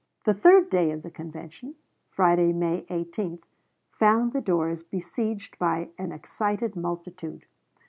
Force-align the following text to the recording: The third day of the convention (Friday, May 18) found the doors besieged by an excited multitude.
The 0.25 0.33
third 0.33 0.71
day 0.71 0.89
of 0.89 1.03
the 1.03 1.11
convention 1.11 1.75
(Friday, 2.09 2.53
May 2.53 2.87
18) 2.89 3.37
found 3.91 4.33
the 4.33 4.41
doors 4.41 4.81
besieged 4.81 5.59
by 5.59 5.89
an 5.95 6.11
excited 6.11 6.75
multitude. 6.75 7.45